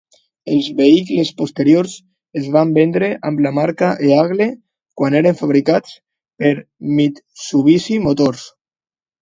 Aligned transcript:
Els 0.53 0.67
vehicles 0.77 1.31
posteriors 1.41 1.91
es 2.41 2.47
van 2.55 2.71
vendre 2.79 3.09
amb 3.31 3.43
la 3.47 3.51
marca 3.59 3.91
Eagle 4.13 4.49
quan 5.03 5.19
eren 5.23 5.39
fabricats 5.43 5.95
per 6.43 6.55
Mitsubishi 6.97 8.01
Motors. 8.09 8.49